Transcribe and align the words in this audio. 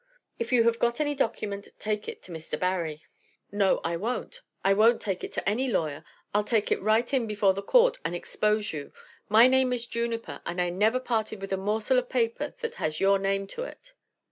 "If 0.39 0.51
you 0.51 0.63
have 0.63 0.79
got 0.79 0.99
any 0.99 1.13
document, 1.13 1.67
take 1.77 2.07
it 2.09 2.23
to 2.23 2.31
Mr. 2.31 2.59
Barry." 2.59 3.03
"No, 3.51 3.79
I 3.83 3.97
won't; 3.97 4.41
I 4.65 4.73
won't 4.73 4.99
take 4.99 5.23
it 5.23 5.31
to 5.33 5.47
any 5.47 5.69
lawyer. 5.71 6.03
I'll 6.33 6.43
take 6.43 6.71
it 6.71 6.81
right 6.81 7.13
in 7.13 7.27
before 7.27 7.53
the 7.53 7.61
Court, 7.61 7.99
and 8.03 8.15
expose 8.15 8.73
you. 8.73 8.93
My 9.29 9.47
name 9.47 9.71
is 9.71 9.85
Juniper, 9.85 10.41
and 10.43 10.59
I've 10.59 10.73
never 10.73 10.99
parted 10.99 11.39
with 11.39 11.53
a 11.53 11.55
morsel 11.57 11.99
of 11.99 12.09
paper 12.09 12.55
that 12.61 12.75
has 12.81 12.99
your 12.99 13.19
name 13.19 13.45
to 13.49 13.61
it." 13.61 13.93